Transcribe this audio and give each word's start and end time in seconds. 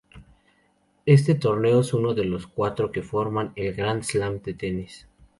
Este 1.05 1.35
torneo 1.35 1.81
es 1.81 1.93
uno 1.93 2.15
de 2.15 2.25
los 2.25 2.47
cuatro 2.47 2.91
que 2.91 3.03
forman 3.03 3.53
el 3.55 3.75
Grand 3.75 4.01
Slam 4.01 4.41
de 4.41 4.55
tenis. 4.55 5.07